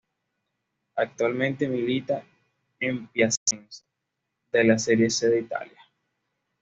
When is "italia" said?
5.41-5.77